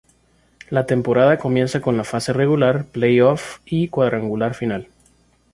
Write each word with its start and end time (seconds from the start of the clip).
La 0.71 0.87
temporada 0.87 1.37
comienza 1.37 1.79
con 1.79 1.95
la 1.95 2.03
fase 2.03 2.33
regular, 2.33 2.85
play 2.85 3.19
off, 3.21 3.59
y 3.67 3.87
cuadrangular 3.87 4.55
final. 4.55 4.87